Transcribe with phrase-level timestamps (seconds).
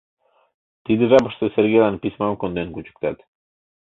[0.85, 3.17] Тиде жапыште Сергейлан письмам конден кучыктат.